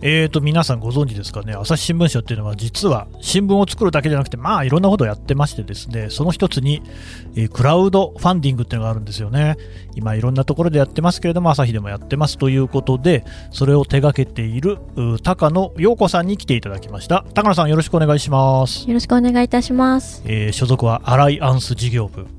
[0.00, 6.82] えーと皆さんご存知ですかね、朝日新聞社っていうのは実は新聞を作るだけじゃなくて、まあいろんなことをやってましてですね、その一つに、
[7.34, 9.56] えー、クラウドファンディングっていうのがあるんですよね。
[9.96, 14.78] 今いろんなところでやってますけれども、朝日でもやってますということで、それを手掛けている
[15.24, 17.24] 高野陽子さんに来ていただきました。
[17.34, 18.86] 高野さんよろしくお願いします。
[18.86, 20.22] よろしくお願いいたします。
[20.26, 22.37] えー、所属はアライアンス事業部。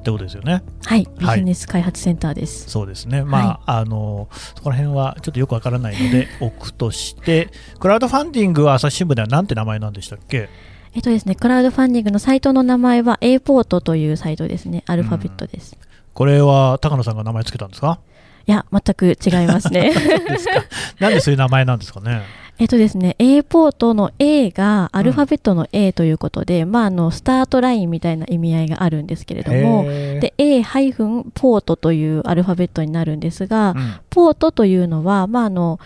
[0.00, 0.62] ってことですよね。
[0.84, 2.64] はい、ビジネス開発センターです。
[2.64, 3.22] はい、そうですね。
[3.22, 10.48] まあ、はい、あのそこら辺はちょっとよくわからないので 置くとして、クラウドファンディングは朝日新聞ではなんて名前なんでしたっけ？
[10.94, 14.82] えっとですね、クラウドファンディングのサイトの名前は A ポートというサイトですね。
[14.86, 15.76] アルファベットです。
[16.14, 18.00] これは高野さんが名前つけたんですか？
[18.46, 19.92] いや、全く違いますね。
[20.28, 20.64] ですか。
[20.98, 22.22] なんでそういう名前なんですかね？
[22.60, 35.80] えっとですね、A ポートの A がアルファベットの A ということで、うん、まあ、あの、スタートラインみたいな意味合いがあるんですけれども、で、A- ポートというアルファベットになるんですが、うん、ポートというのは、まあ、あの、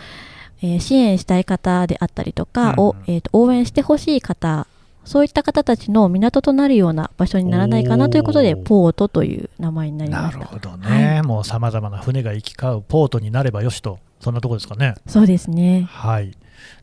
[0.61, 4.67] えー、支援したい方であったりとか、うん、えーと、応援してほしい方
[5.05, 10.39] そういった方たちの港となるような場所にならないかなということで、ポートという名前になりました。
[10.39, 14.95] なるほどね、はい、もうさまざまな船が行き交うポートになればよしと、そんなところですかね。
[15.05, 15.87] そうですね。
[15.91, 16.35] はい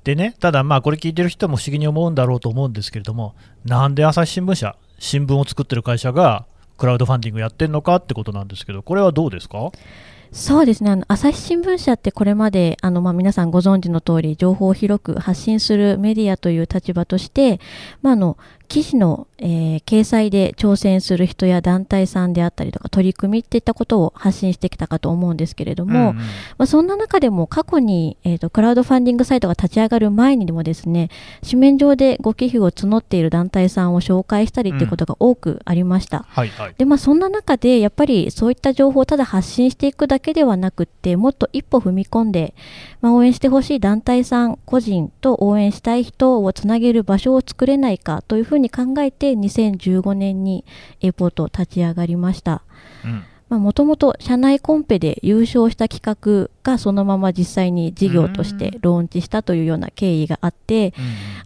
[0.05, 9.71] でね、ただ、まあこれ聞いてる人も不思議に思うんだろうと思うんですけれども、なんで朝日新聞社、新聞を作ってる会社がクラウドファンディングやってるのかってことなんですけど、これはどうですか？
[10.33, 10.91] そうですね。
[10.91, 17.61] あの朝日新聞社ってこれまであの、まあ、皆さんご存知の通り情報を広く発信するメディアという立場として、
[18.01, 18.39] まあ、あの
[18.69, 26.25] 記事の、えー、掲載で挑戦する人や団体さんであったりとか取り組みっていったことを発信してきたかと思うんですけれども、うんうん、ま
[26.59, 31.11] あ、そんな中でも過去に、えーと、クラウドファンディングサイトが立ち上がる前にもですね
[31.43, 36.23] 紙面上でご寄付を募っている団体さんを紹介したりっていうことが多くありました、うん。
[36.25, 42.55] はいはい、でまあ、そんな中でやっぱりそういった情報をただ発信していくだけではなくってもっと一歩踏み込んで、
[43.01, 50.65] まあ、応援してほしい団体さん個人と応援したい人をつなげる場所を作れないかというふうに考えて2015年に
[51.01, 52.63] エーポート立ち上がりました。
[53.59, 60.95] もともと社内コンペで優勝した企画がそのまま実際に事業としてローンチしたというような経緯があって、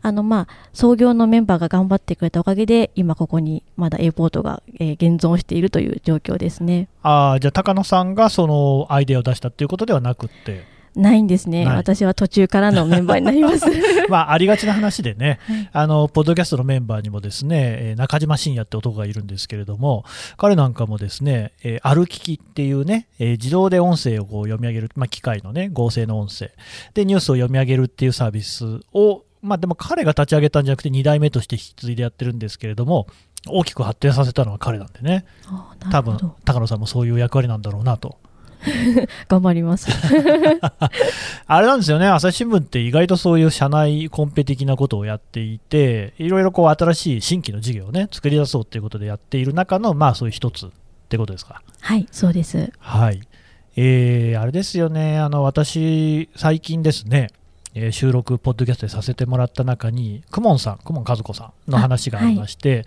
[0.03, 6.89] あのまあ創業のメンバーが頑張ってくれたおかげで今ここにまだエーポートが、えー、現存しているという状況ですね。
[7.03, 13.67] あじゃあ高野さんがそのアイデアを出したということではなくてないんですね、私は途中からのメンバーになります。
[14.09, 20.05] まあ、ありがちな話でね、 はい、あのポッドキャストのメンバーにもですね中島信也って男がいるんですけれども、
[20.39, 26.51] 彼なんかもですね、えー、歩き機っていうね、えー、自動で音声をこう読み上げる、まあ、機械のね、合成の音声。
[26.95, 33.07] でニュースを読み上げるっていうサービスを、まあ、でも彼が立ち上げたんじゃなくて、2代目として引き継いでやってるんですけれども、
[33.49, 35.25] 大きく発展させたのは彼なんでね、
[35.91, 38.19] 多分高野さんもそういう役割なんだろうなと。
[39.29, 39.89] 頑張ります
[41.47, 50.69] あれなんですよね、朝日新聞って意外とそういう社内コンペ的なことをやっていて、いろいろこう新しい新規の事業をね、作り出そうということでやっている中の、まあそういう一つっ
[51.09, 51.63] てことですか？
[51.81, 52.73] はい、そうです。
[52.79, 53.21] はい。
[53.77, 57.29] えー、あれですよね、あの、私、最近ですね、
[57.75, 62.85] えー、収録、ポッドキャストでさせてもらった中に、クモンさん、クモン和子さんの話がありまして、はい、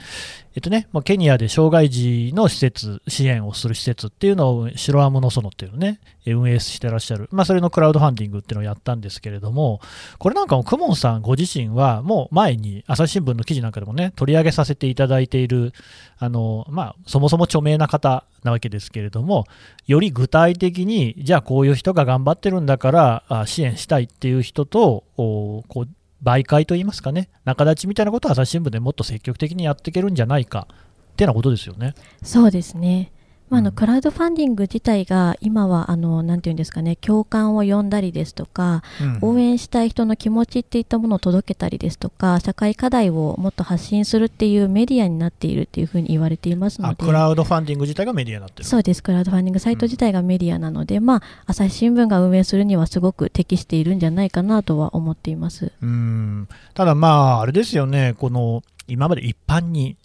[0.60, 9.80] えっとね、まあ、ケニアで障害児の施設、支援をする施設っていうのを、白アムの園っていうのね、運営してらっしゃる、まあ、それのクラウドファンディングっていうのをやったんですけれども、
[10.18, 15.72] これなんかもクモンさんご自身は、もう前に朝日新聞の記事なんかでもね、取り上げさせていただいている、
[16.18, 19.46] あの、まあ、そもそも著名な方なわけですけれども、
[19.88, 22.92] より具体的に、じゃあこういう人が頑張ってるんだか
[23.30, 25.88] ら支援したいっていう人と、こう
[26.24, 30.68] 媒介といいますかね、仲立ちみたいなことを朝日新聞でもっと積極的にやっていけるんじゃないか
[31.12, 31.96] ってなことですよね。
[32.24, 33.12] そうですね。
[33.50, 47.04] まあ、あのクラウドファンディング自体が今はあのなんていうんですかね共感を呼んだりですとか、うん、応援したい人の気持ちっていったものを届けたりですとか社会課題をもっと発信するっていうメディアになっているっていうふうに言われていますので。
[47.04, 49.02] クラウドファンディング自体がメディアになってるそうです。
[49.02, 55.72] クラウドファンディングサイト自体がメディアなので、うん、まあ、朝日新聞が運営するにはすごく適しているんじゃないかなとは思っています。
[55.82, 56.48] うん。
[56.74, 58.16] ただまああれですよね。
[58.18, 59.98] この今まで一般に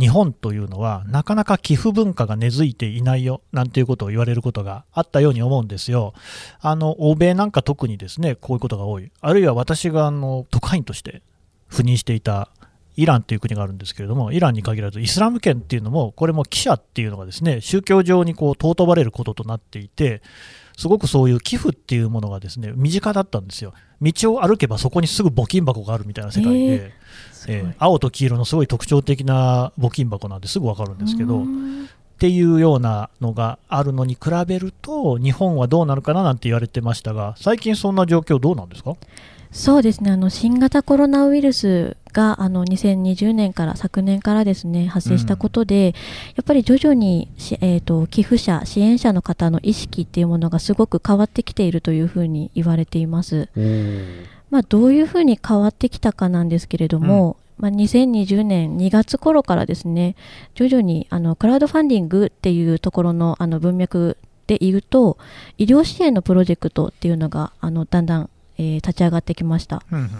[0.00, 6.14] 日本というのはなかなか寄付文化が根付いていないよなんていうことを言われることがあったように思うんですよ。
[6.60, 9.12] あの欧米なんか特にですねこういうことが多い。
[9.20, 11.22] あるいは私があの特派員として
[11.70, 12.48] 赴任していた
[13.00, 20.22] イランという国があるんですけれども、イランに限らずイスラム圏っていうのも、これも記者っていうのがですね宗教上にこう尊ばれることとなっていて、
[20.76, 23.72] すごくそういう寄付っていうものがですね身近だったんですよ。
[24.02, 26.90] 道を歩けばそこにすぐ募金箱があるみたいな世界で、えー
[27.48, 30.98] えー青と黄色のすごい特徴的な募金箱なんですぐ分かるん。
[30.98, 31.88] ですけど、っうん
[32.18, 38.94] ていうようなのがあるのに比べると日本はどうなるかななんて言われてましたが最近そんな状況どうなんですか？
[39.50, 40.10] そうですね。
[40.10, 45.94] あの新型コロナウイルスがあの2020年から昨年からですね発生したことで、
[46.36, 53.48] やっぱり徐々にし、えー、と寄付者支援者の方の意識っていうものがすごく変わってきているというふうに言われています。
[54.50, 60.16] まあ、どういうふうに変わってきたかなんですけれども、まあ、2020年2月頃からですね
[60.54, 64.16] 徐々にあのクラウドファンディングっていうところのあの文脈
[64.46, 65.18] で言うと
[65.58, 69.82] 医療支援のプロジェクトっていうのがあのだんだん、えー立ち上がってきました。
[69.92, 70.10] うんうん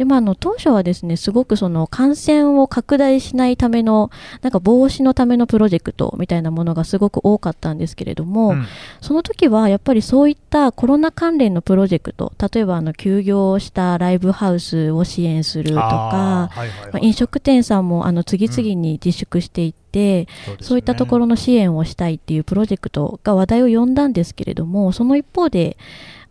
[0.00, 4.10] でまあ、あの当初はですねすごくその感染を拡大しないための
[4.40, 8.66] なんか防止のためのプロジェクトみたいなものがすごく多かったんですけれども、うん。
[9.02, 20.68] その時はやっぱりそういったコロナ関連のプロジェクト例えばあの休業したライブハウスを支援するとかあーはいはいはいまあ飲食店さんもあの次々に自粛していって、そうですね。
[20.68, 25.76] そういったところの支援をしたいっていうプロジェクトが話題を呼んだんですけれどもその一方で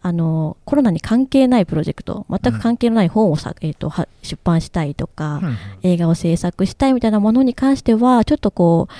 [0.02, 5.58] あのコロナに関係ないプロジェクト全く関係のない本をさ、えー、とは出版したいとか、うんうん。
[5.84, 8.94] 映画を制作したいみたいなものに関してはちょっとこう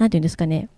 [0.00, 0.68] なんていうんですかね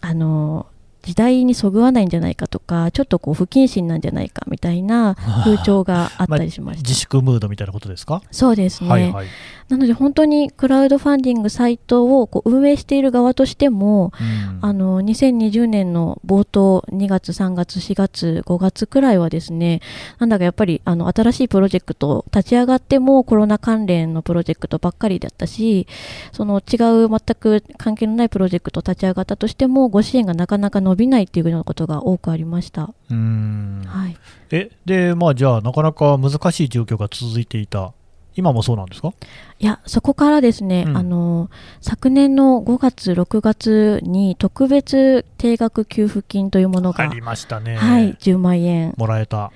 [0.00, 0.66] あの
[1.02, 9.26] 時代にそぐわないんじゃないかとかちょっとこう不謹慎なんじゃないかみたいな風潮があったりしました、自粛ムードみたいなことですか、そうですね、はいはい、
[9.68, 14.50] なので本当にクラウドファンディングサイトをこう運営している側としてもうん。
[14.62, 19.80] あの2020年の冒頭2月3月4月5月くらいはですね
[20.18, 25.86] なんだかやっぱりあの新しいプロジェクト立ち上がってもコロナ関連のプロジェクトばっかりだったし
[26.32, 32.92] その違う全く関係のないプロジェクト立ち上がったとしてもご支援がなかなか伸びないっていうようなことが多くありました。
[33.10, 33.82] うん。
[33.86, 34.16] はい。
[34.50, 37.92] えでまあじゃあなかなか難しい状況が続いていた。
[38.36, 39.12] 今もそうなんですか？
[39.58, 40.96] いやそこからですね、うん。
[40.96, 41.50] あの
[41.80, 48.94] 昨年の5月6月に特別定額給付金というものが、ありましたね、はい、10万円。
[48.96, 49.50] もらえた、は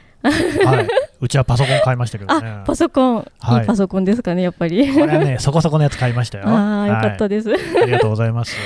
[0.82, 0.88] い、
[1.20, 2.48] うちはパソコン買いましたけどね。
[2.48, 3.60] あパソコン、はい。
[3.60, 4.92] いいパソコンですかねやっぱり。
[4.92, 6.48] これはねそこそこのやつ買いましたよ。
[6.48, 8.56] ああよかったです、ありがとうございます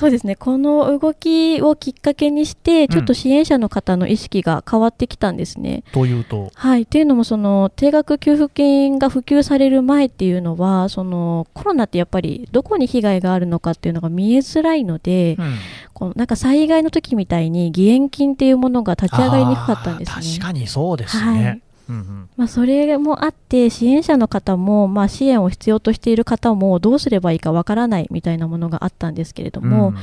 [0.00, 0.34] そうですね。
[0.34, 6.50] この動きをきっかけにしてちょっと支援者の方の意識が変わってきたんですね、というと？
[6.54, 15.54] はい、っていうのもその定額給付金が普及される前っていうのはそのコロナってやっぱりどこに被害があるのかっていうのが見えづらいので、うん。
[15.92, 20.24] このなんか災害の時みたいに義援金っていうものが立ち上がりにくかったんですね。
[20.38, 22.28] 確かにそうですね、はいうんうん。
[22.36, 29.96] まあ、それもあって支援者の方も、まあ、支援を必要としている方もどうすればいいかわからないみたいなものがあったんですけれども、うん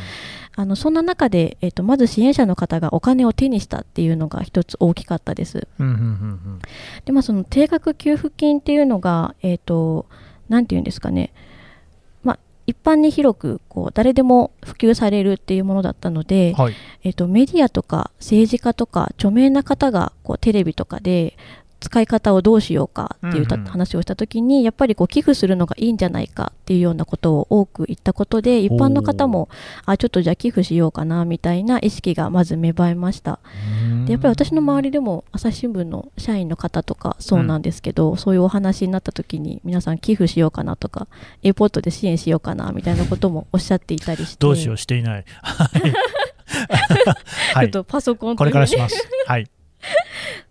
[0.60, 5.68] あのそんな中で、えっとまず支援者の方がお金を手にしたっていうのが一つ大きかったです。
[5.78, 6.60] うんうんうん。
[7.06, 10.08] でまあ、その定額給付金っていうのが、えっと
[10.50, 11.32] なんていうんですかね、
[12.24, 16.74] まあ、一般に広くこう誰でも普及されるっていうものだったので、はい。
[17.04, 21.38] えっとメディアとか政治家とか著名な方がこうテレビとかで
[21.80, 29.50] 使い方をどうしようかっていう話をした時に、やっぱりこう寄付するのがいいんじゃないかっていうようなことを多く言ったことで一般の方も
[29.86, 33.40] あちょっとじゃあ寄付しようかなみたいな意識がまず芽生えました。
[34.06, 41.08] でやっぱり私の周りでも朝日新聞の社員の方とかそうなんですけど、そういうお話になった時に皆さん寄付しようかなとか
[41.44, 44.38] エポートで支援しようかなみたいなこともおっしゃっていたりして。
[44.40, 45.26] どうしようしていない。
[45.42, 45.94] はい。
[47.54, 49.08] は いちょっとパソコンこれからします。
[49.26, 49.48] はい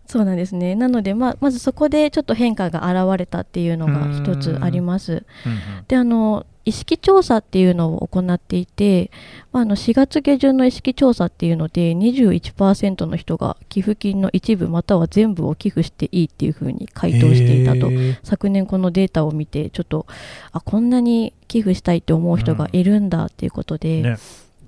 [0.06, 0.74] そうなんですね。
[0.74, 5.24] なので、まあ、まずそこでちょっと変化が現れたっていうのが一つあります。
[5.44, 5.84] うんうん。
[5.88, 9.12] で、あの、意識調査っていうのを行っていて、
[9.52, 17.86] まあ、あの4月下旬の意識調査っていうので21%の人が寄付金の一部または全部を寄付していいっていうふうに回答していたと。
[17.86, 18.18] へー。
[18.24, 20.06] 昨年このデータを見てちょっと
[20.50, 24.16] あこんなに寄付したいって思う人がいるんだっていうことで、ね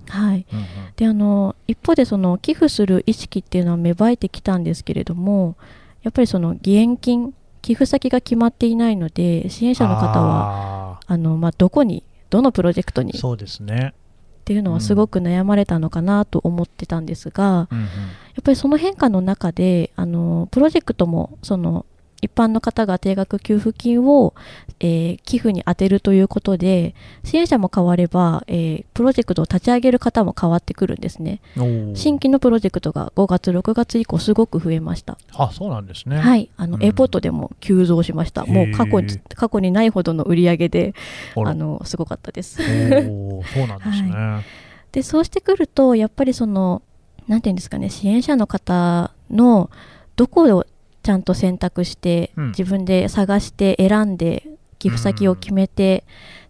[0.09, 0.65] はい、うんうん。
[0.95, 5.55] であの一方でその寄付する意識っていうのは芽生えてきたんですけれども
[6.03, 13.93] やっぱりその義援金寄付先が決まっていないので支援者の方ははあの、まあ、どこにどのプロジェクトにっそうですね、
[14.49, 17.83] ていうのはすごく悩まれたのかなと思ってたんですが、うんうん。
[17.83, 17.89] や
[18.39, 21.85] っぱりその変化の中であのプロジェクトもその
[22.21, 24.33] 一般の方が定額給付金を、
[24.79, 31.41] えー寄付に充てるということで支援者も変われば、えープロジェクトを立ち上げる方も変わってくるんですね。
[31.95, 35.17] 新規のプロジェクトが5月6月以降すごく増えました。
[35.33, 36.17] あそうなんですね。
[36.17, 36.49] はい。
[36.57, 36.83] あの、うん。
[36.83, 38.45] エアポートでも急増しました。
[38.45, 40.93] もう過去に過去にないほどの売り上げで
[41.35, 42.57] あのすごかったです。
[42.57, 44.45] そうなんですね、
[44.91, 46.81] でそうしてくるとやっぱりその
[47.27, 49.69] なんていうんですかね支援者の方の
[50.15, 50.65] どこを
[51.03, 52.47] ちゃんと選択して、うん。
[52.49, 54.47] 自分で探して選んで
[54.79, 56.03] 寄付先を決めて、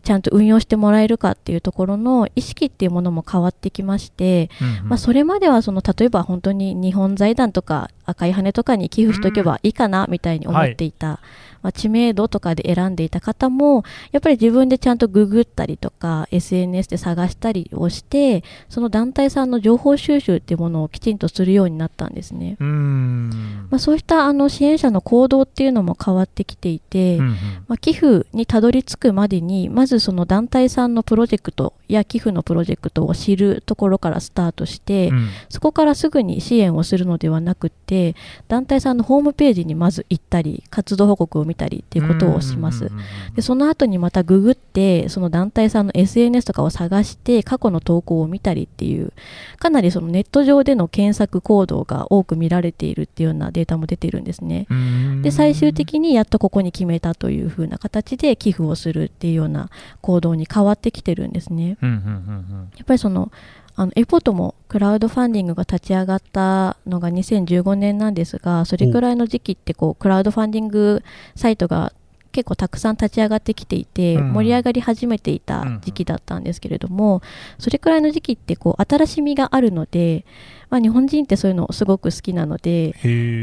[0.03, 4.89] ちゃんと運用してもらえるかっていうところの意識っていうものも変わってきまして、うんうん。
[4.89, 11.19] まあ、それまではその例えば本当に日本財団とか赤い羽とかに寄付しておけばいいかなみたいに思っていた、
[11.61, 22.57] まあ、知名度とかで選んでいた方もやっぱり自分でちゃんとググったりとか SNS で探したりをしてその団体さんの情報収集っていうものをきちんとするようになったんですね。
[22.59, 27.35] まあ、そうしたあの支援者の行動っていうのも変わってきていて、うんうん。
[27.67, 35.29] まあ、寄付にたどり着くまでにまずその団体さんのプロジェクトや寄付のプロジェクトを知るところからスタートして、うん。
[35.49, 38.15] そこからすぐに支援をするのではなくって
[38.47, 42.89] 団体さんのホームページにまず行ったり活動報告を見たりっていうことをします。
[43.35, 49.11] でその後にまたググってその団体さんの SNS とかを探して過去の投稿を見たりっていう
[49.57, 54.67] かなりそのネット上での検索行動が多く見られているっていうようなデータも出てるんですね。
[54.69, 59.69] うんで最終的にやっとここに決めたというふうな形で寄付をするっていうような
[60.01, 61.77] 行動に変わってきてるんですね。
[61.81, 63.31] やっぱりその
[63.79, 71.01] あのエポートもクラウドファンディングが立ち上がったのが2015年なんですがそれくらいの時期ってこうクラウドファンディング
[71.37, 71.93] サイトが
[72.33, 74.33] 結構たくさん立ち上がってきていて、うん。
[74.33, 77.23] 盛り上がり始めていた時期だったんですけれども、
[77.57, 80.25] それくらいの時期ってこう新しみがあるので、
[80.69, 82.93] まあ、日本人ってそういうのすごく好きなので、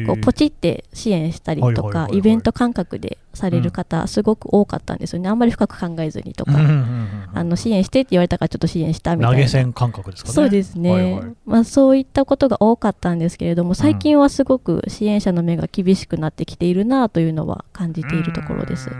[0.07, 5.29] こうポチって支援したりとかイベント感覚でされる方、すごく多かったんですよね。
[5.29, 9.37] あんまり深く考えずにとか、うんうんうんうんあの支援してって言われたからちょっと支援したみたいな。
[9.37, 10.35] 投げ銭感覚ですかね。
[10.35, 11.25] そうですね、はいはい。
[11.45, 18.89] まあ、そういったことが多かったんですけれども最近はすごく支援者の目が厳しくなってきているなというのは感じているところです。
[18.89, 18.93] う。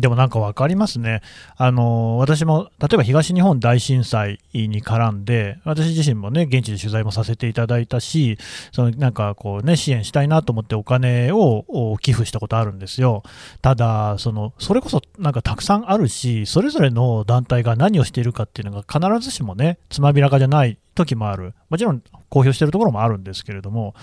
[0.00, 1.22] でもなんか分かりますね、
[1.56, 8.38] あの私も例えば東日本大震災に絡んで、私自身もね、現地で取材もさせていただいたし、
[8.72, 13.22] そのなんかこうね、支援したいなと思ってお金を寄付したことあるんですよ。
[13.60, 21.54] ただ、そのそれこそなんかたくさんあるし、それぞれの団体が何をしているかっていうのが必ずしもね、つまびらかじゃない時もある。
[21.70, 23.94] もちろん公表しているところもあるんですけれども、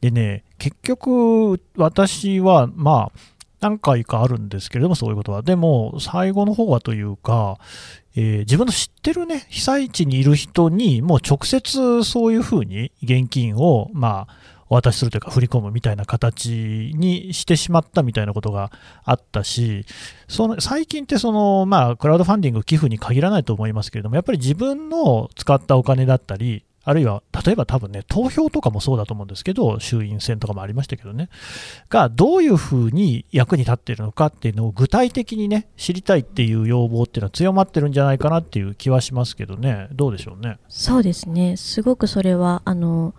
[0.00, 5.42] でね、結局、私は、まあ、何回かあるんですけれども、そういうことは。
[5.42, 7.58] でも、最後の方はというか、
[8.14, 18.70] えー自分の知ってるね、被災地にいる人に、もう直接そういうふうに現金を、まあ、お渡しするというか、振り込むみたいな形にしてしまったみたいなことが
[19.04, 19.86] あったし、
[20.28, 31.28] その最近ってその、まあ、クラウドファンディング、寄付に限らないと思いますけれども、やっぱり自分の使ったお金だったり、あるいは、例えば多分ね、投票とかもそうだと思うんですけど、衆院選とかもありましたけどね、
[31.90, 40.56] がどういうふうに役に立っているのかっていうのを具体的にね、知りたいっていう要望っていうのは強まってるんじゃないかなっていう気はしますけどね、どうでしょうね。
[40.66, 41.58] そうですね。
[41.58, 43.14] すごくそれはあの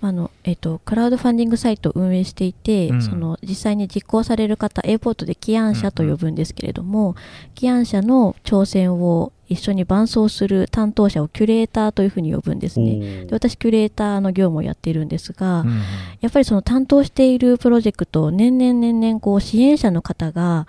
[0.00, 3.02] あのえっとクラウドファンディングサイトを運営していて、うん。
[3.02, 7.16] その実際に実行される方 A ポートで起案者と呼ぶんですけれども、
[7.54, 13.24] 起案者の挑戦を一緒に伴走する担当者をキュレーターというふうに呼ぶんですね。
[13.24, 15.82] で私キュレーターの業務をやっているんですが、うん。
[16.20, 20.66] やっぱりその担当しているプロジェクトを年々年々こう支援者の方が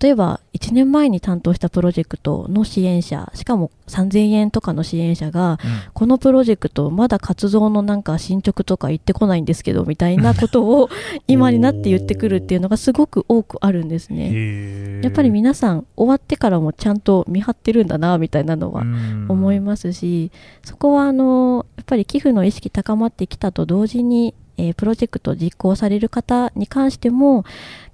[0.00, 5.58] 例えば1年前に担当したプロジェクトの支援者しかも3000円とかの支援者が
[5.94, 10.90] このプロジェクトまだ活動のなんか進捗とか言ってこないんですけどみたいなことを
[11.26, 15.00] 今になって言ってくるっていうのがすごく多くあるんですね。
[15.02, 19.26] やっぱり皆さん終わってからもちゃんと見張ってるんだなみたいなのはうん。
[19.28, 20.30] 思いますし、
[20.62, 27.44] そこはあのやっぱり寄付の意識高まってきたと同時に、えープロジェクトを実行される方に関しても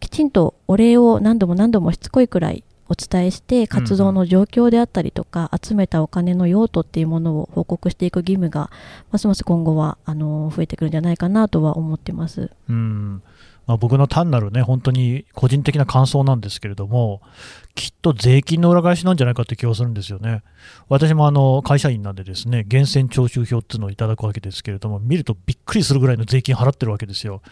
[0.00, 8.70] きちんとお礼を何度も何度もしつこいくらいお伝えして活動の状況であったりとか、集めたお金の用途っていうものを報告していく義務が
[9.11, 12.50] ますます今後はあの増えてくるんじゃないかなとは思ってます。
[12.68, 13.23] うん
[13.66, 17.20] まあ、僕の単なるね、本当に個人的な感想なんですけれども、
[17.75, 20.42] きっと税金の裏返しなんじゃないかって気がするんですよね。
[20.88, 27.42] 私もあの会社員なんでですね、源泉徴収票っていうのをいただくわけですけれども、見るとびっくりするぐらいの税金払ってるわけですよ。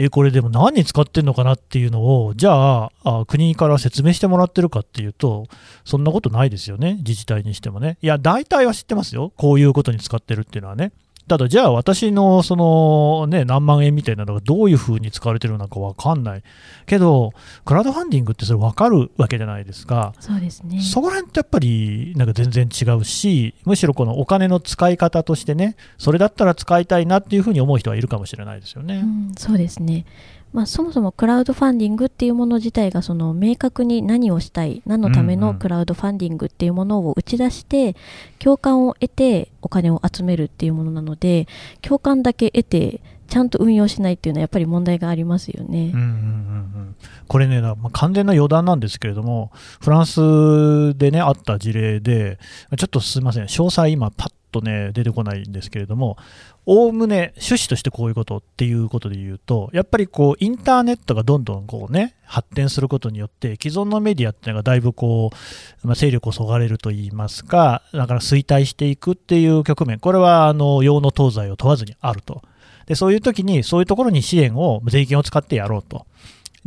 [0.00, 5.46] えこれでも何に使ってんのかなっていうのを、じゃああ国から説明してもらってるかっていうと、
[5.84, 7.98] そんなことないですよね、自治体にしてもね。
[8.00, 10.92] いや、大体は知ってますよ、こういうことに使ってるっていうのはね。
[11.28, 16.42] ただ、じゃあ私のその、ね、何万円みたいなのがどういうふうに使われてるのか分かんない。
[16.86, 17.32] けど、
[17.64, 20.14] クラウドファンディングってそれ分かるわけじゃないですか。
[20.18, 29.02] そうですねそこら辺ってやっぱりなんか全然違うし、むしろこのお金の使い方としてね、それだったら使いたいなっていうふうに思う人はいるかもしれないですよね。
[29.04, 30.06] うん、そうですね
[30.52, 37.96] まあ、そもそもクラウドファンディングっていうもの自体がその明確に何をしたい何のためのクラウドファンディングっていうものを打ち出して
[38.38, 41.46] 共感を得てお金を集めるっていうものなので
[41.82, 45.90] 共感だけ得てちゃんと運用しないっていうのはやっぱり問題がありますよね。
[45.94, 46.10] うんうんうんう
[46.90, 46.96] ん、
[47.28, 49.52] これね、まあ、完全な余談なんですけれども、
[49.82, 52.38] フランスでね、あった事例で、
[52.78, 56.16] ちょっとすみません、詳細今、パッとね、出てこないんですけれども、
[56.70, 65.30] おおむね趣旨としてこういうことっていうことで言うと、やっぱりこう、インターネットがどんどんこうね、発展することによって、既存のメディアっていうのがだいぶこ
[65.82, 72.42] う、まあ、勢力をそがれるといいますか、だから衰退していくっていう局面、これはあの、用の東西を問わずにあると。
[72.84, 76.04] で、そういう時に、そういうところに支援を、税金を使ってやろうと。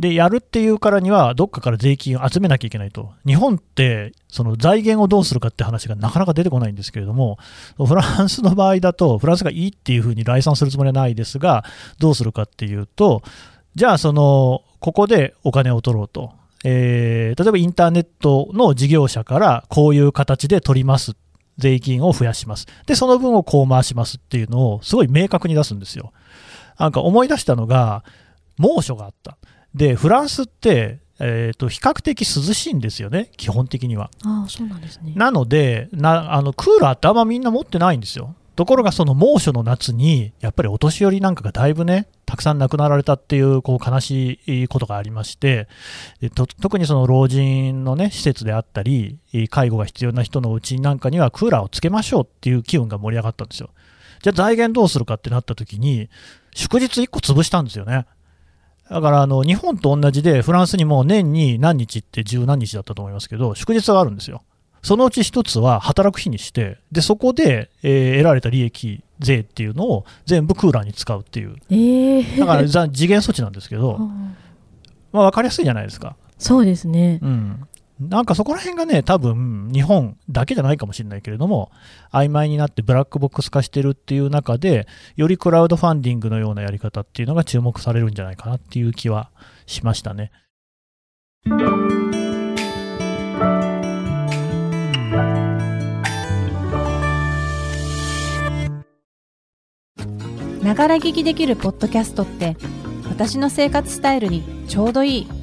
[0.02, 3.12] で、やるっていうからには、どっかから税金を集めなきゃいけないと。
[3.24, 7.38] 日本って、その財源をどうするかって話がなかなか出てこないんですけれども、
[7.76, 11.64] フランスの場合だと、フランスがいいっていうふうに来賛するつもりはないですが、
[12.00, 13.22] どうするかっていうと、
[13.76, 16.32] じゃあ、その、ここでお金を取ろうと。
[16.64, 21.16] えー、例えばインターネットの事業者からこういう形で取ります
[21.58, 22.66] 税金を増やします。
[22.86, 26.12] で、その分をこう回しますっていうのをすごい明確に出すんですよ。
[26.78, 28.04] なんか思い出したのが、
[28.58, 29.38] 猛暑があった。
[29.74, 34.10] で、フランスって、えーと、比較的涼しいんですよね、基本的には。
[34.24, 38.34] あそうなんですねなのでなあの、クーラーってあんまみんな持ってないんですよ。
[38.54, 45.68] ところがその猛暑の夏に、やっぱりお年寄りなんかがだいぶね、たくさん亡くなられたっていうこう悲しいことがありまして
[46.20, 53.70] で特にその老人の、ね、施設であったり、介護が必要な人のうちなんかにはクーラーをつけましょうっていう機運が盛り上がったんですよ。
[54.22, 56.08] じゃあ財源どうするかってなった時に、
[56.54, 58.06] 祝日1個潰したんですよね。
[58.90, 64.42] だからあの日本と同じで、フランスにも年に何日って十何日だったと思いますけど、祝日があるんですよ。
[64.82, 73.98] そのうち一つは働く日にして、でそこで、えー、得られた利益、税っていうのを全部クーラーに使うっていう、えー、だから次元措置なんですけど、
[75.12, 76.16] まあ、分かりやすいじゃないですか。
[76.38, 77.68] そうですね、うん、
[78.08, 81.70] なんかそこら辺がね、多分日本だけじゃないかもしれないけれども、
[82.12, 89.30] 曖昧になってブラックボックス化してるっていう中で、よりクラウドファンディングのようなやり方っていうのが注目されるんじゃないかなっていう気は
[89.66, 90.32] しましたね。
[100.62, 102.56] ながら聞きできるポッドキャストって
[103.08, 105.41] 私の生活スタイルにちょうどいい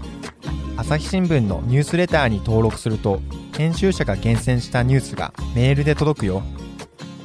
[0.80, 3.20] 朝日新聞のニュースレターに登録すると
[3.58, 6.42] 編集者が厳選したニュースがメールで届くよ。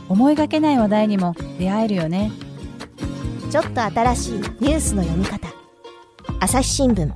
[0.08, 2.32] 思いがけない話題にも出会えるよね。
[3.52, 5.46] ちょっと新しいニュースの読み方。
[6.40, 7.12] 朝日新聞。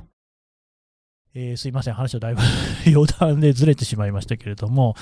[1.35, 2.41] えー、すいません、話をだいぶ
[2.87, 4.95] 余談でずれてしまいましたけれども、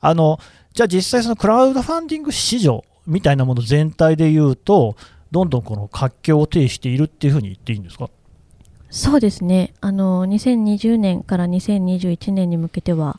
[0.00, 0.38] あの
[0.74, 4.94] じゃあ実際、そのクラウドファンディング市場みたいなもの全体でいうと、
[5.32, 8.08] どんどんこの活況を呈しているっていうふうに言っていいんですか？
[8.94, 9.74] そうですね。
[9.80, 13.18] あの2020年から2021年に向けては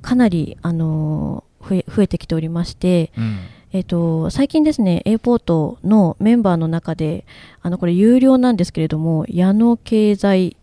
[0.00, 3.38] かなりあの増え増えてきておりまして、うん、
[3.72, 7.24] えーと、最近ですね A ポートのメンバーの中で
[7.62, 10.56] あのこれ有料なんですけれども矢野経済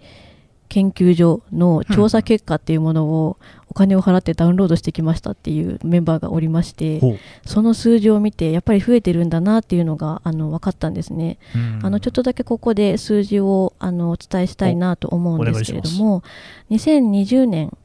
[0.69, 3.37] 研究所の調査結果っていうものを
[3.69, 6.99] お金を払ってダウンロードしてきましたっていうメンバーがおりまして、
[7.45, 11.37] その数字を見てやっぱり増えてるんだなっていうのがあの分かったんですね。
[11.83, 16.23] あのちょっとだけここで数字をあのお伝えしたいなと思うんですけれども、
[16.71, 17.77] 2020年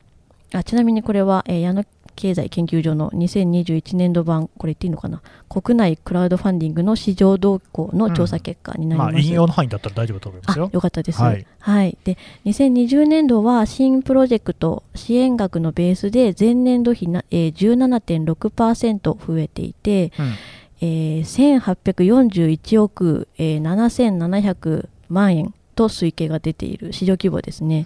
[0.53, 9.09] あちなみにこれは、えー、矢野経済研究所の2021年度版、これ言っていいのかな、国内クラウドファンディングの市場動向の調査結果になります。
[9.09, 10.70] うんまあ、引用の範囲だったら大丈夫と思いますよ。
[10.72, 11.20] よかったです。
[11.20, 20.35] はい、はい、で2020年度は新プロジェクト支援額のベースで前年度比な、えー、17.6%増えていて、うん
[20.81, 27.85] えー、1841億、えー、7700万円と推計が出ている市場規模ですね。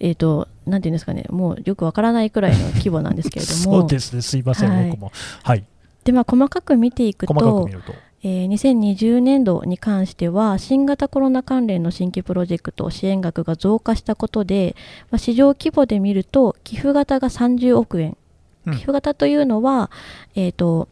[0.00, 3.80] えっ、ー、と、なんていうんですかね、もうよくわからないくらいの規模なんですけれども。
[3.80, 5.12] そうですね、すいません、はい、僕も。
[5.42, 5.64] はい。
[6.04, 7.68] で、まあ、細かく見ていくと、と
[8.22, 14.76] えー、2020年度に関しては、新型コロナ関連の新規プロジェクト支援額が増加したことで、
[15.10, 18.16] まあ、市場規模で見ると、寄付型が30億円。
[18.66, 19.90] 寄付型というのは、
[20.34, 20.88] えっ、ー、と、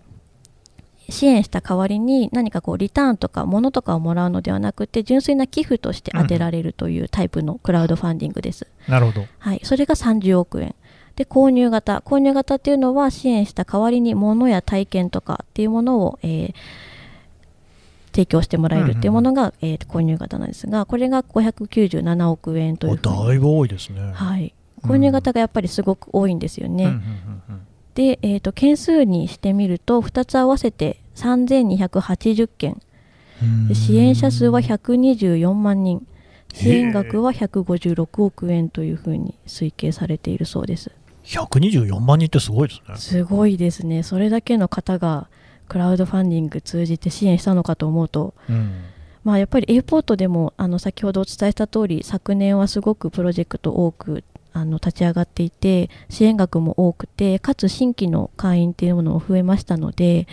[1.09, 8.67] 支援した代わりに何かこうリターンとか物とかをもらうのではなくて純粋な寄付として当てられるというタイプのクラウドファンディングです。
[8.89, 9.27] なるほど。
[9.39, 10.75] はい、それが30億円。
[11.17, 16.55] で購入型購入型っていうのは支援した代わりに物や体験とかっていうものを、えー、
[18.13, 24.13] 提供してもらえるっていうものが、うんうん、えー、購入型なんですがこれが597億円というだいぶ多いですね。
[24.15, 26.85] はい、購入型がやっぱりすごく多いんですよね。
[26.85, 27.68] うんうんうんうん
[27.99, 32.81] で、えーと、件数にしてみると2つ合わせて3280件。
[33.75, 36.07] 支援者数は124万人。
[36.55, 40.93] 支援額は156億円というふうに推計されているそうです。
[41.25, 42.97] 124万人ってすごいですね。
[42.99, 44.05] すごいですね。
[44.05, 45.27] それだけの方が
[45.67, 48.33] クラウドファンディング通じて支援したのかと思うと。
[48.49, 48.85] うん。
[49.25, 54.23] まあ、やっぱり A ポートでもあの先ほどお伝えした通り昨年はすごくプロジェクト多く
[54.59, 60.27] あの立ち上がっていて支援額も多くてかつ新規の会員っていうものも増えましたので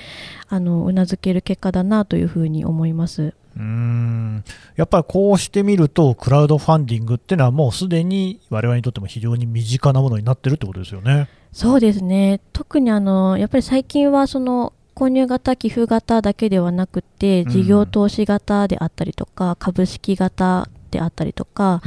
[0.47, 3.33] あのうなずける結果だなというふうに思います。
[3.55, 4.43] うーん
[4.75, 11.29] やっぱりこうしてみると、クラウドファンディングっていうのは、もうすでに我々にとっても非常に身近なものになってるってことですよね。
[11.53, 21.81] そうですね特にあのやっぱり最近はその購入型寄付型だけではなくてうん事業投資型であったりとか、株式型であったりとか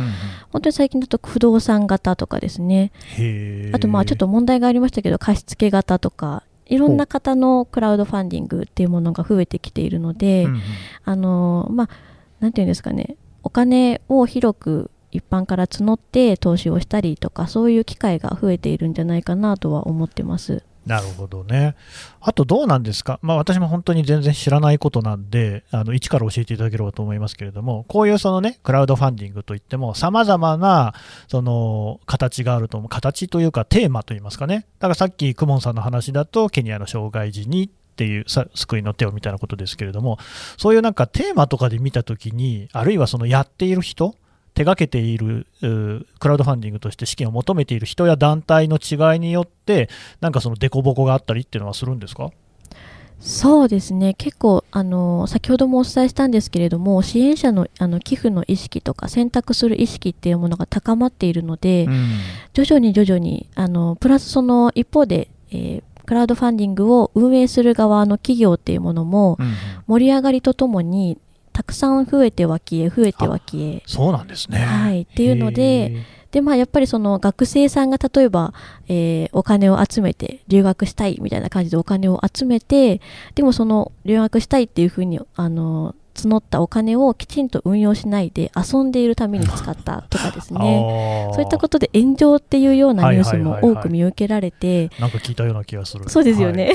[0.53, 2.93] 本当に最近だと不動産型とかですね。
[3.73, 10.61] あとまあちょっと問題がありましたけど貸付型とかいろんな方のクラウドファンディングっていうものが増えてきているので、うんうん。
[11.05, 11.89] あのまあ
[12.41, 13.17] なんていうんですかね。
[13.43, 20.63] お金を広く一般から募って投資をしたりとかそういう機会が増えているんじゃないかなとは思ってます。
[20.89, 21.77] なるほどね。
[22.21, 30.95] あとどうなんですか、まあ、私も本当に全然知らないことなんで、あの一から教えていただければと思いますけれども、こういうそのね、クラウドファンディングといっても、さまざまな
[31.29, 38.25] その形があると思う、形というかテーマといいますかね、だからさっき、クモンさんの話だと、ケニアの障害児にっていう
[38.55, 40.19] 救いの手をみたいなことですけれども、
[40.57, 44.15] そういうなんかテーマとかで見たときに、あるいはそのやっている人、
[44.59, 45.47] 手がけている
[46.19, 49.89] クラウドファンディングとして資金を求めている人や団体の違いによって、
[50.21, 52.33] なんかその凸凹があったりっていうのはするんですか？
[53.21, 54.15] そうですね。
[54.15, 62.19] 結構あの先ほどもお伝えしたんですけれども支援者のあの寄付の意識とか選択する意識っていうものが高まっているので、うん。
[62.53, 69.37] 徐々に徐々にあのプラスその一方で、えークラウドファンディングを運営する側の企業っていうものも
[69.87, 71.19] 盛り上がりとともに
[71.59, 73.83] たくさん増えては消え増えては消え。
[73.85, 74.59] そうなんですね。
[74.59, 75.03] はい。
[75.03, 78.55] っていうのででまあやっぱりその学生さんが例えば、
[78.87, 83.01] えーお金を集めて留学したいみたいな感じでお金を集めて
[83.35, 96.09] でもその留学したいっていうふうにあの募ったお金をきちんと運用しないで遊んでいるために使ったとかですねそういったことで炎上っていうようなニュースも多く見受けられてなんか聞いたような気がする。
[96.09, 96.75] そうですよね、はい。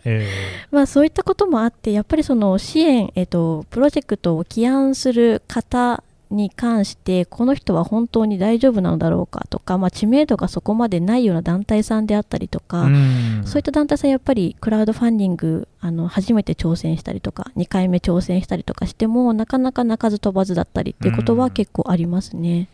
[0.04, 0.28] え
[0.70, 13.42] まあそういったこともあってやっぱりその支援、えっと、プロジェクトを起案する方に関してこの人は本当に大丈夫なのだろうかとか、まあ、知名度がそこまでないような団体さんであったりとーか、うん。
[13.44, 22.68] そういった団体さんやっぱりクラウドファンディングあの初めて挑戦したりとか2回目挑戦したりとかしてもなかなか鳴かず飛ばずだったりっていうことは結構ありますね。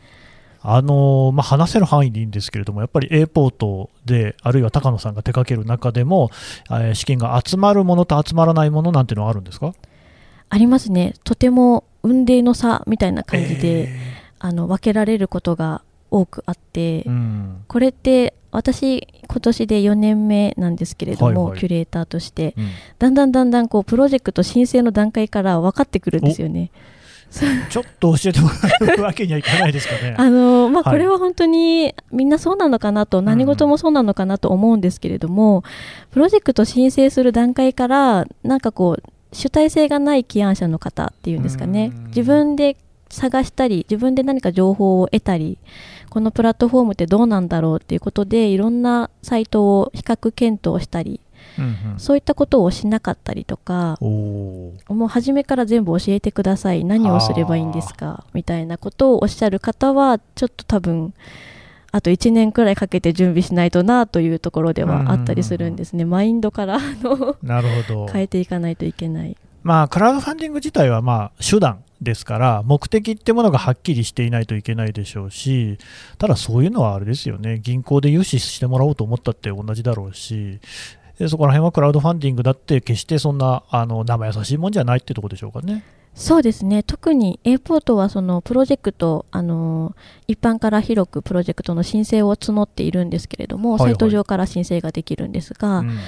[0.63, 6.31] あのーまあ、話せる範囲でいいんですけれども、やっぱり A ポートで、あるいは高野さんが手掛ける中でも、
[6.69, 9.73] えー資金が集まるものと集まらないものなんていうのはあるんですか？
[10.51, 11.15] ありますね。
[11.25, 17.65] とても運命の差みたいな感じで、えあの分けられることが多くあって、ーうん。
[17.69, 21.61] これって私今年で4年目なんですけれども、はいはい。
[21.61, 22.71] キュレーターとしてうん。
[22.99, 26.71] だんだんだんだんこうプロジェクト申請の段階から分かってくるんですよね。
[27.71, 30.15] ちょっと教えてもらうわけにはいかないですかね。
[30.19, 30.95] あのまあ、はい。
[30.95, 35.63] これは本当にみんなそうなのかなと、何事もそうなのかなと思うんですけれども、
[36.11, 41.93] プロジェクト申請する段階からなんかこう主体性がない起案者の方っていうんですかね。
[41.95, 42.05] うん。
[42.07, 42.77] 自分で
[43.09, 45.59] 探したり自分で何か情報を得たり
[46.11, 51.21] このプラットフォームってどうなんだろうっていうことでいろんなサイトを比較検討したり
[51.59, 51.99] うんうん。
[51.99, 56.85] そういったことをしなかったりとかもう初めから全部教えてください。
[56.85, 58.25] 何をすればいいんですか？
[58.33, 61.13] みたいなことをおっしゃる方はちょっと多分
[61.93, 68.07] あと1年くらいかけて準備しないとなというところではあったりするんですねマインドからあのなるほど。
[68.07, 75.77] 変えていかないといけないまあ、クラウドファンディング自体はまあ手段ですから、目的ってものがはっきりしていないといけないでしょうし、
[76.17, 80.61] ただそういうのはあれですよね、銀行で融資してもらおうと思ったって同じだろうし、
[81.19, 85.85] でそこら辺はクラウドファンディングだって、決してそんなあの生優しいもんじゃないってとこでしょうかね。
[86.15, 86.83] そうですね。
[86.83, 89.95] 特に A ポートはそのプロジェクトあの
[90.27, 93.91] 一般から広くプロジェクトの申請を募っているんですけれども、はいはい。
[93.91, 95.99] サイト上から申請ができるんですが、うん。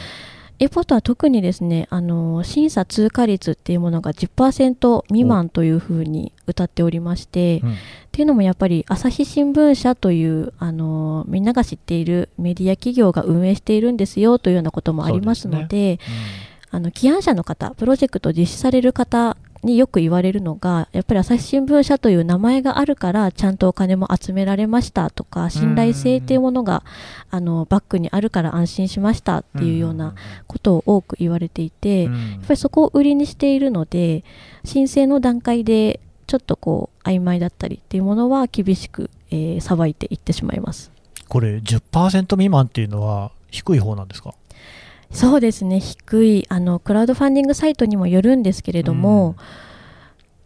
[0.58, 7.72] A ポートは特にですねあの審査通過率っていうものが10%未満というふうに謳っておりまして、うん。
[7.72, 7.74] っ
[8.12, 15.98] ていうのもやっぱり朝日新聞社というあのみんなが知っているメディア企業が運営しているんですよというようなこともありますので
[16.70, 26.82] あの起案者の方プロジェクトを実施される方によく言われるのがやっぱり朝日新聞社という名前があるからちゃんとお金も集められましたとか信頼性っていうものが
[27.30, 30.14] あのバックにあるから安心しましたっていうような
[30.48, 32.30] ことを多く言われていて、うん。
[32.32, 34.24] やっぱりそこを売りにしているので
[34.64, 40.90] 申請の段階でちょっとこう曖昧だったりっていうものは厳しく、えー、裁いていってしまいます。
[41.28, 44.34] これ10%未満っていうのは低い方なんですか？
[45.12, 45.78] そうですね。
[45.78, 49.36] 低いあのクラウドファンディングサイトにもよるんですけれども、うん、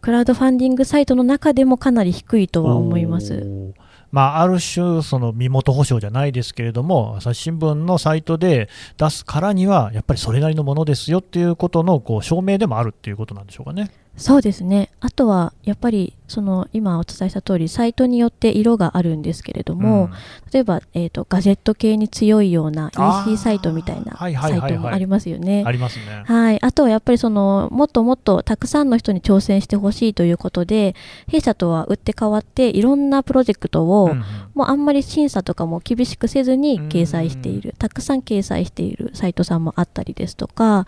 [0.01, 3.73] クラウドファンディングサイトの中でもかなり低いとは思います。
[4.11, 13.91] まあ、ある種、その身元保証じゃないですけれども、朝日新聞のサイトで出すからには、やっぱりそれなりのものですよっていうことのこう証明でもあるっていうことなんでしょうかね。
[14.17, 14.89] そうですね。
[14.99, 20.11] あとはやっぱりその今お伝えした通りサイトによって色があるんですけれども、うん、
[20.51, 22.91] 例えば、えーと、ガジェット系に強いような
[23.25, 25.63] EC サイトみたいなサイトもありますよね。
[25.65, 26.23] ありますね。
[26.25, 30.95] はい、あとはやっぱりそのもっともっとたくさんの人に挑戦してほしいということで
[31.27, 40.85] 弊社とは打って変わっていろんなプロジェクトを、うん、もうあんまり審査とかも厳しくせずに掲載している、うん、たくさん掲載しているサイトさんもあったりですとか、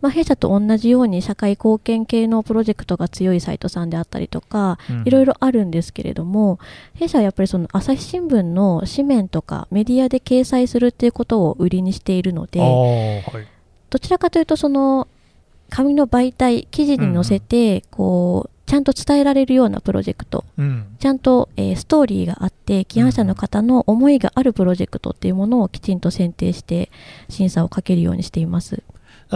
[0.00, 6.58] まあ、弊社と同じように社会貢献系のプロジェクトが強いサイトさんであったりとか、いろいろあるんですけれども
[6.94, 13.46] 弊社はやっぱりその朝日新聞の紙面とかメディアで掲載するっていうことを売りにしているので、はい、
[13.90, 15.08] どちらかというとその
[15.70, 26.88] 紙の媒体記事に載せて、こうちゃんと伝えられるようなプロジェクト、うん、ちゃんと、えー、ストーリーがあって起案者の方の思いがあるプロジェクトっていうものをきちんと選定して
[27.28, 28.84] 審査をかけるようにしています。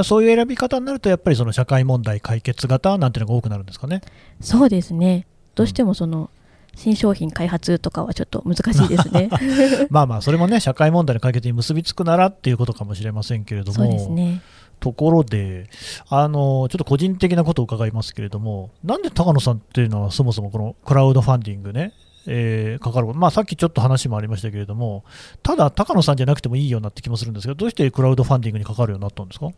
[0.02, 4.00] そういう選び方になると、やっぱりその社会問題解決型なんていうのが多くなるんですかね。
[4.40, 5.26] そうですね。
[5.54, 6.30] どうしてもその、
[6.74, 9.30] 新商品開発とかはちょっと難しいですね
[9.90, 14.40] まあまあ、それもね、社会問題の解決に結びつくならっていうことかもしれませんけれども、そうですね。
[14.80, 15.68] ところで、
[16.08, 21.92] あのちょっと個人的なことを伺いますけれども、なんで高野さんっていうのは、そもそもこのクラウドファンディングね、
[22.26, 25.04] えー、かかる、まあ、さっきちょっと話もありましたけれども、
[25.44, 29.48] ただ、高野さんじゃなくてもいいようになって気もするんですが、どうしてクラウドファンディングにかかるようになったんですか？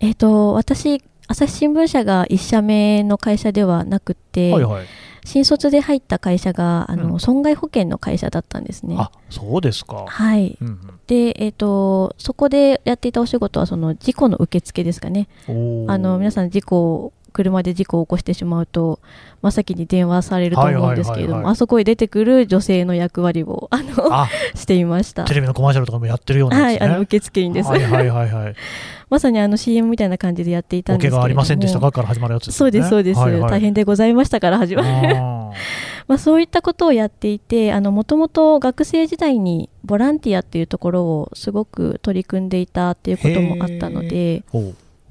[0.00, 4.86] えっ、ー、と、私、朝日新聞社が1社目の会社ではなくて、はいはい、
[5.24, 8.94] 新卒で入った会社があの、うん、損害保険の会社だったんですね。
[8.96, 10.04] あそうですか。
[10.06, 10.56] はい。
[10.60, 15.28] うんうん、で、えっ、ー、と、そこでやっていたお仕事は、その事故の受付ですかね。
[15.48, 18.98] あの皆さん、事故車で事故を起こしてしまうと
[19.42, 25.24] 真っ先に電話されると思うんですけれども、あそこへ出てくる女性の役割をあの していました。
[25.24, 28.54] テレビのコマーシャルとかもやってるような、ね、はいあの受付員です、はいはいはいはい。
[29.10, 31.24] まさにあの CM みたいな感じでやっていたんですけども。
[31.24, 31.92] ありませんでしたか？
[31.92, 34.88] から始まるやつ、ね、そうですそうです、はいはい、大変でございましたから始まる。
[36.08, 44.44] まあそういったことをやっていてもともと学生時代にボランティアっていうところをすごく取り組んでいたっていうこともあったので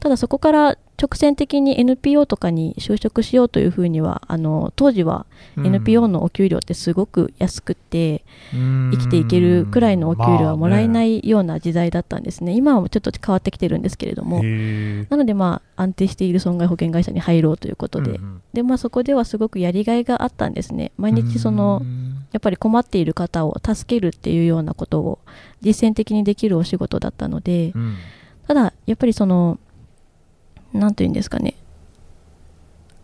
[0.06, 5.26] ただそこから直線的に NPO とかに就職しようというふうにはあの当時は
[5.58, 14.44] NPO のお給料ってすごく安くて、生きていけるくらいのお給料はもらえないような時代だったんですね、まあね、今はちょっと変わってきてるんですけれども。
[15.10, 18.12] なのでまあ安定している損害保険会社に入ろうということで。
[18.12, 20.92] うんうん、でまあ、そこではすごくやりがいがあったんですね。
[20.98, 21.82] 毎日その
[22.32, 25.18] やっぱり困っている方を助けるっていうようなことを
[25.62, 27.96] 実践的にできるお仕事だったので、うん、
[28.48, 29.58] ただやっぱりその
[30.80, 31.56] 何と言うんですかね。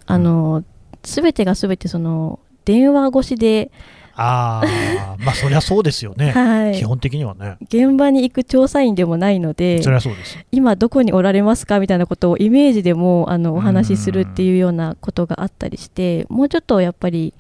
[0.05, 0.63] あの
[1.03, 3.71] 全てが全てその電話越しで
[4.15, 7.57] ああ まあそりゃそうですよね、はい、基本的にはね。
[7.61, 10.37] 現場に行く調査員でもないのでそりゃそうです。
[10.51, 17.33] 今どこにおられますかみたいなことをイメージでもあのお話しするっていうようなことがあったりしてもうちょっとやっぱり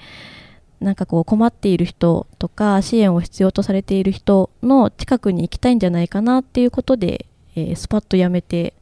[0.79, 8.73] なんかこう困っている人とか支援を必要とされている人の近くに行きたいんじゃないかなっていうことで、えー、スパッとやめて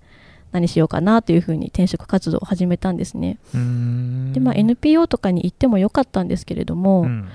[0.51, 3.38] 何しようかなというふうに転職活動を始めたんですね。
[4.33, 7.29] でまあ、NPO とかに行ってもよかったんですけれども、うん、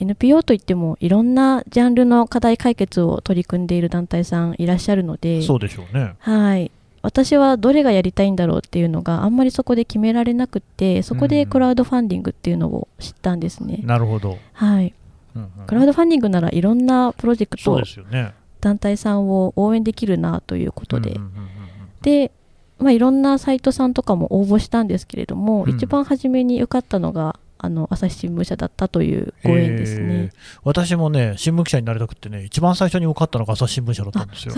[0.00, 6.14] NPO といってもいろんなジャンルの課題解決を取り組んでいる団体さんいらっしゃるのでそうでしょうね。
[6.18, 6.70] はい。
[7.00, 13.80] 私はどれがやりたいんだろうっていうのがあんまりそこで決められなくてそこでクラウドファンディングっていうのを知ったんですね。
[13.84, 14.92] なるほど、はい、
[15.36, 21.18] うんうん、クラウドファンディングならいろんなプロジェクト、ね、団体さんを応援できるなということで、
[22.02, 22.32] で
[22.78, 30.30] まあ、いろんなサイトさんとかも応募したんですけれども、うん、一番初めに受かったのがあの朝日新聞社だったというご縁ですね。
[30.62, 34.54] 私もね新聞記者になりたくてね一番最初に受かったのが朝日新聞社だったんですよ。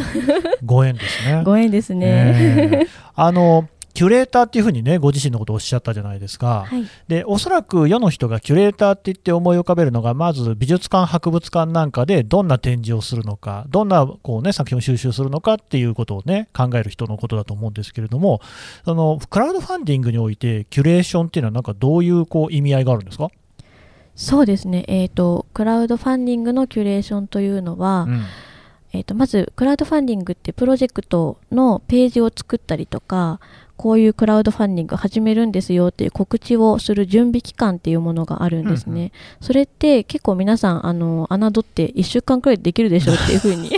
[0.65, 1.43] ご縁ですね。
[1.43, 3.69] ご縁ですね、 あの
[4.01, 6.65] キュレーターっていうふうにね、ご自身のことをおっしゃったじゃないですか。
[6.67, 18.41] はい、で、おそらく世の人がキュレーターって言って思い浮かべるのが、まず美術館、博物館なんかでどんな展示をするのか、どんなこう、ね、作品を収集するのかっていうことをね、考える人のことだと思うんですけれども、
[18.87, 23.29] そのクラウドファンディングにおいて、キュレーションっていうのは、なんかどういうこう意味合いがあるんですか？
[24.17, 28.23] そうですね、えーと、クラウドファンディングのキュレーションというのは、うん。
[28.93, 33.39] えーとまずクラウドファンディングってプロジェクトのページを作ったりとか
[33.81, 38.93] こういうクラウドファンディング始めるんですよっていう告知をする準備期間っていうものがあるんですね。
[38.93, 43.71] うんうそれって結構皆さん、あの、侮って1週間くらいでできるでしょっていうふうに、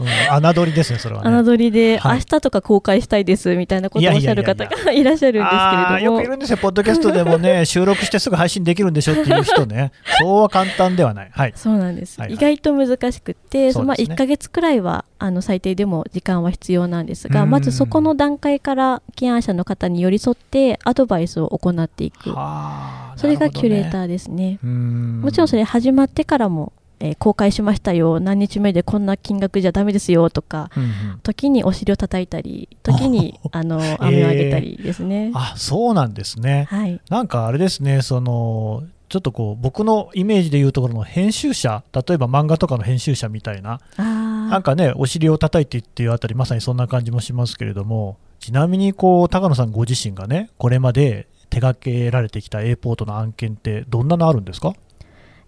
[0.00, 1.42] うん、侮りですね、それはね。
[1.42, 6.26] 侮りで、はい明日とか公開したいですみたいなことをおっしゃる方がいらっしゃるんですけれどもよくい。
[6.26, 11.30] るんですよ、ポッドキャストでもね、 収録してすぐ配信できるんでしょっていう人ね、そうは簡単ではない。
[11.32, 11.52] はい。
[11.56, 24.00] そうなんです、はいはい意外と難しくって、そのまあそうですね1ヶ月くらいはあの最低でも時間は必要なんですが、うんまずそこの段階から起案者の方に寄り添ってアドバイスを行っていく、はあそれがキュレーター。
[24.04, 24.58] ーですね。
[24.62, 30.90] うーんもちろんそれ始まってからも、えー公開しましたよ、何日目でこんな金額じゃダメですよとか、うんうん。
[31.22, 35.32] 時にお尻を叩いたり、時に あの飴をあげたりですね。
[35.34, 36.66] あそうなんですね。
[36.70, 44.02] はい、なんかあれですね、そのちょっとこう僕のイメージでいうところの編集者、例えば漫画とかの編集者みたいな、あ
[44.50, 54.74] なんかね、お尻を叩いてっていうあたり、まさにそんな感じもしますけれども、ちなみにこう高野さんご自身がね、これまで手掛けられてきた A ポートの案件って、どんなのあるんですか？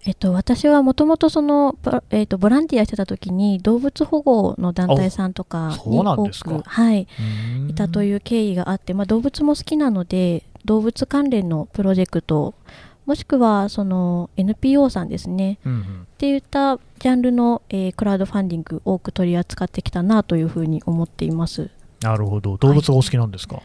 [0.05, 7.07] えっと、私はもともとその、ボえっと、ボランティアしてた時に動物保護の団体さんとかに多く、はい、
[7.69, 12.53] いたとういう経緯があって、まあ、動物も好きなので動物関連のプロジェクト
[13.05, 15.59] もしくはその NPO さんですね。
[15.65, 15.79] うんうん。
[15.79, 15.83] っ
[16.17, 21.69] ていったジャンルの、えークラウドファンディング多く取り扱ってきたなというふうに思っています。
[22.01, 23.61] なるほど、動物がお好きなんですか、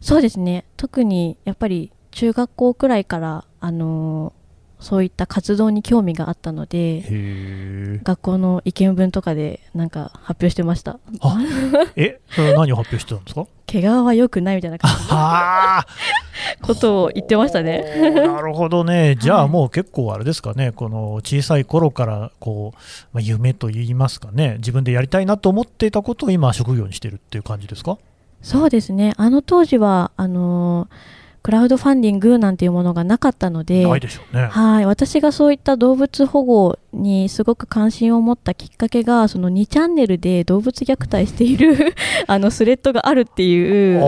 [0.00, 0.64] そうですね。
[0.76, 4.41] 特にやっぱり中学校くらいから、あのー
[4.82, 8.00] そういった活動に興味があったので。
[8.04, 10.98] 学校の意見文とかでなんか発表してました。
[11.20, 11.38] あ
[11.96, 13.46] え、それは何を発表してたんですか？
[13.66, 18.12] 毛皮は良くないみたいな感じことを言ってましたね。
[18.26, 22.78] なるほどね、 じゃあもう結構あれですかね、この小さい頃からこう、
[23.12, 27.98] まあ、夢といいますかね、自分でやりたいなと思っていたことを今、職業にしてるっていう感じですか？
[28.42, 29.14] そうですね。
[29.16, 33.84] あの当時はあのークラウドファンディングなんていうものがなかったので。
[33.86, 33.96] は
[34.80, 34.86] い。
[34.86, 41.94] 私がそういった動物保護にすごく関心を持ったきっかけがその2チャンネルで動物虐待している
[42.28, 44.00] あのスレッドがあるっていう。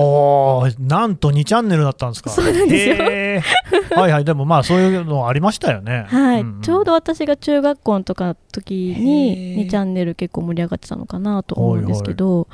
[0.79, 2.31] なんと2チャンネルだったんですか。
[2.31, 4.01] そうなんですよ。
[4.01, 6.07] はいはい、でもまあそういうのありましたよね。
[6.09, 6.63] はい、んん。
[6.63, 9.67] ちょうど私が中学校のとかの時へにー。
[9.67, 12.47] 2チャンネル結構盛り上がってたのかなと思うんですけど、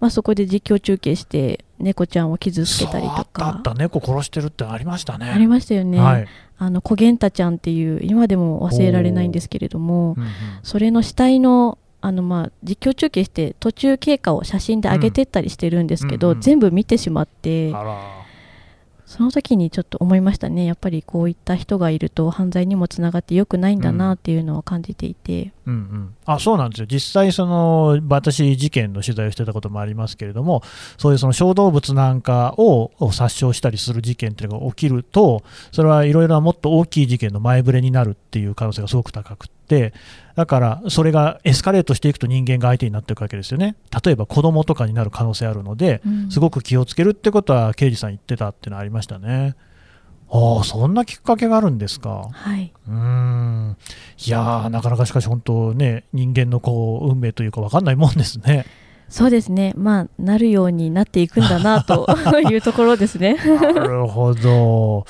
[0.00, 5.30] まあ、そこで実況中継して猫ちゃんを傷つけたりとそうあったあかった、猫殺してるってありましたね。
[5.30, 6.26] ありましたよね、はい。
[6.58, 10.28] あのコゲンタちゃんっていう今でも忘れられないんですけれどもうんうん。
[10.62, 16.42] それの死体のあのまあ実況中継して途中経過を写真で上げてったりしてるんですけど、うんうんうん。
[16.42, 18.19] 全部見てしまってあら
[19.10, 20.64] その時にちょっと思いましたね。
[20.64, 30.62] やっぱりこういった人がいると犯罪にもつながって良くないんだなっていうのを感じていて、うんうん、あそうなんですよ、実際、その私、事件の取材をしてたこともありますけれども、
[30.96, 35.42] そういうその小動物なんかをを殺傷したりする事件っていうのが起きると、
[35.72, 39.92] それはいろいろなもっと大きい事件の前触れになるっていう可能性がすごく高くって、
[40.40, 49.54] だからそれがエスカレートしていくと人間が相手になっていくわけですよね、例えば子供とかになる可能性あるので、うんすごく気をつけるってことは、刑事さん言ってたっていうのはありましたね。
[50.30, 52.30] ああ、そんなきっかけがあるんですか。
[52.32, 53.76] はい、うーん
[54.24, 58.64] いやー、なかなかしかし本当ね、人間のこう運命というか分かんないもんですね。
[59.10, 62.06] そうですねまあなるようになっていくんだなと
[62.48, 65.04] いうところですねなるほど。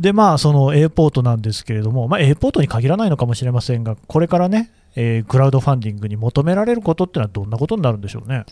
[0.00, 8.44] で、まあ、その A ポートなんですけれども、まあ、A ポートに限らないのかもしれませんが、これからね、えークラウドファンディングに求められることってのはどんなことになるんでしょうね？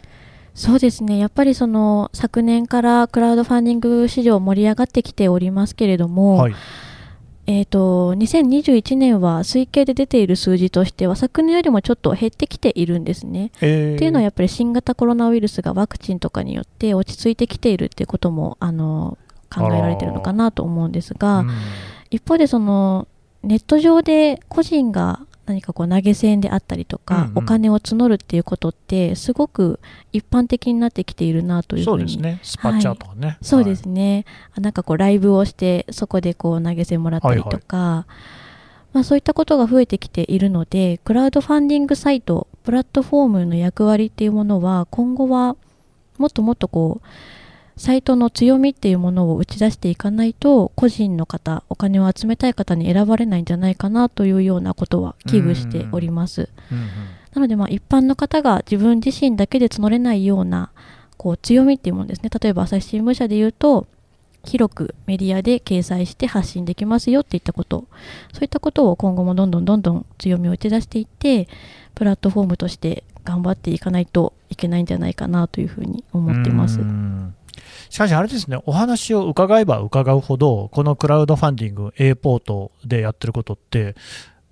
[0.54, 6.54] そうですねやっぱりその昨年からクラウドファンディング市場盛り上がってきておりますけれども、はい。
[7.46, 13.50] えー、と2021年は推計で出ている数字としては昨年よりもちょっと減ってきているんですね。
[13.60, 19.18] えーっていうのはやっぱり新型コロナウイルスがワクチンとかによって落ち着いてきているっていうこともあの
[19.54, 21.50] 考えられているのかなと思うんですが、うん
[22.10, 23.08] 一方でその
[23.42, 27.38] ネット上で個人が何かこう投げ銭であったりとか、うんうん。
[27.38, 29.80] お金を募るっていうことってすごく
[30.12, 33.36] 一般的になってきているなというふにそううですね、スパチャとかね。
[33.42, 34.24] そうですね、
[34.56, 38.06] あなんかこうライブをしてそこでこう投げ銭もらったりとか、
[38.92, 45.56] まあ、そういったことが増えてきているのでクラウドファンディングサイトプラットフォームの役割っていうものは今後は
[46.16, 47.06] もっともっとこう
[47.76, 56.42] サイトの強みっていうものを打ち出していかないと個人の方お金を集めたい方に選ばれないんじゃないかなというようなことは危惧しております。
[56.42, 56.88] はいうんうん
[57.34, 60.70] なのでまあ一般の方が自分自身だけで募れないような
[61.16, 63.86] こう強みっていうものですね例えば朝日新聞社で言うと
[64.44, 67.86] 広くメディアで掲載して発信できますよっていったこと
[68.32, 71.48] そういったことを今後もどんどんどんどん強みを打ち出していって
[71.94, 76.82] プラットフォームとして頑張っていかないといけないんじゃないかなというふうに思っていますう。
[76.84, 77.34] ん
[77.90, 83.94] しかしあれですね、お話を伺えば伺うほど、このクラウドファンディング、A ポートでやってることって、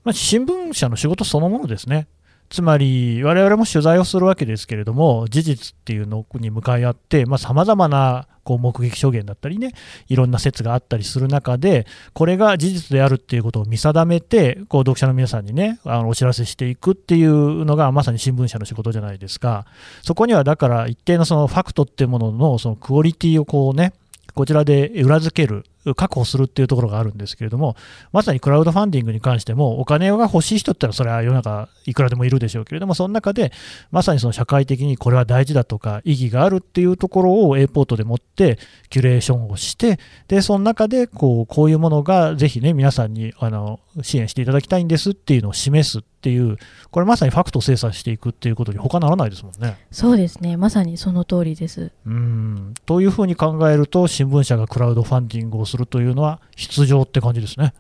[0.05, 2.09] まあ、新聞社の仕事そのものですね。
[2.53, 9.73] つまり、我々も取材をするわけですけれども、事実っていうのに向かい合って、さまざ、まなこう目撃証言だったりね、
[10.09, 19.65] いろんな説があったりする中で、これが事実であるっていうことを見定めて、こう読者の皆さんにね、あのお知らせしていくっていうのが、まさに新聞社の仕事じゃないですか。
[20.03, 23.95] そこにはだから、一定のそのファクトっていうもののそのクオリティをこうね、
[24.35, 25.65] こちらで裏付ける、
[25.97, 27.77] 確保するっていうところがあるんですけれども、
[28.13, 33.53] まさにクラウドファンディングに関しても、お金が欲しい人ってのは、それは世の中いくらでもいるでしょうけれども、その中で、
[33.91, 38.59] まさにその社会的にこれは大事だとか、意義があるっていうところを A ポートでもって、
[38.91, 46.57] キュレーションをして、で、その中でこう、こういうものがぜひね、皆さんにあの支援していただきたいんですっていうのを示すっていう、
[46.91, 49.77] これまさにファクトを精査していくっていうことに他ならないですもんね。
[49.91, 50.57] そうですね。
[50.57, 51.91] まさにその通りです。
[52.07, 52.75] うん。
[52.87, 57.75] というふうに考えると、新聞社がクラウドファンディングをするというのは必要って感じですね。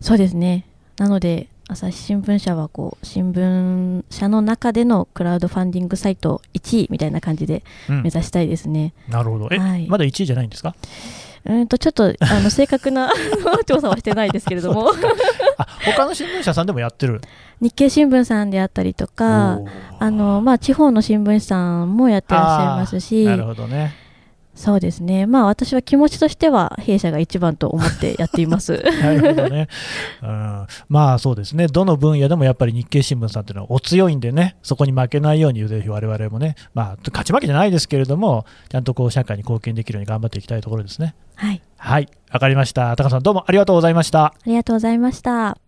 [0.00, 0.66] そうですね。
[0.98, 8.92] なので、朝日新聞社はこう新聞社の中でのクラウドファンディングサイト1位みたいな感じでうん目指したいですね。
[9.08, 9.48] なるほど。
[9.50, 10.74] え、はいまだ1位じゃないんですか？
[11.46, 13.10] うんとちょっとあの正確な
[13.66, 14.90] 調査はしてないですけれども
[15.58, 17.20] あ、他の新聞社さんでもやってる？
[17.60, 19.60] 日経新聞さんであったりとか
[19.98, 24.03] あの、まあ、地方の新聞社さんもやってらっしゃいますしなるほどね。
[24.54, 28.82] そうですねまあ私は気持ちとしては弊社が一番と思ってやっています。
[29.02, 29.68] なるほどね。
[30.22, 31.66] うん、まあそうですね。
[31.66, 41.14] どの分野でもやっぱり日経新聞さんっていうのはお強いんでね、そこに負けないようにぜひ我々もね、まあ勝ち負けじゃないですけれども、ちゃんとこう社会に貢献できるように頑張っていきたいところですね。
[41.34, 42.94] はい、はい、わかりました。
[42.96, 44.24] 高さんどうもありがとうございました。
[44.26, 45.63] ありがとうございました。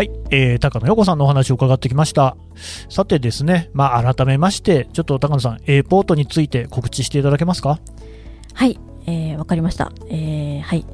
[0.00, 2.34] はい、えー、高野陽子さんのお話を伺ってきました。
[2.88, 7.80] さてですね、まあ改めまして、ちょっと高野さん、A ポートについて告知していただけますか？
[8.54, 9.92] はい、えーわかりました。
[10.08, 10.86] えーはい。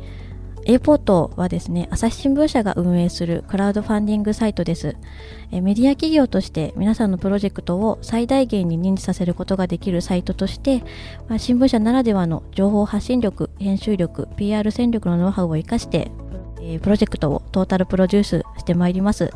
[0.64, 4.96] A ポートはですね、朝日新聞社が運営するクラウドファンディングサイトです。
[5.52, 10.82] えメディア企業として皆さんのプロジェクトを最大限に認知させることができるサイトとして、
[11.28, 16.10] まあ、新聞社ならではの情報発信力、編集力、PR 戦力のノウハウを生かして、
[16.66, 19.24] えープロジェクトをトータルプロデュースしてまいります。
[19.24, 19.30] よ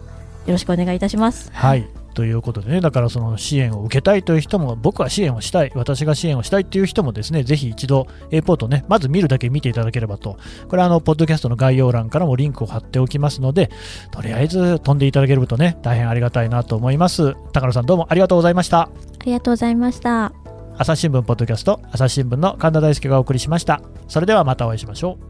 [0.49, 1.51] ろしくお願いいたします。
[1.53, 1.87] はい。
[2.15, 10.37] ということでね、だからその支援を受けたいという人も、僕は支援をしたい、私が支援をしたいという人もですね、ぜひ一度 A ポートね、まず見るだけ見ていただければと、
[10.69, 13.71] これはあの、ポッドキャストの概要欄からもリンクを貼っておきますので、
[14.11, 17.35] とりあえず飛んでいただければとね、大変ありがたいなと思います。
[17.53, 18.81] 高野さんどうもありがとうございました。
[18.81, 18.91] あ
[19.25, 20.33] りがとうございました。
[20.79, 23.83] 朝日新聞ポッドキャスト、朝日新聞の神田大輔がお送りしました。
[24.09, 25.30] それではまたお会いしましょう。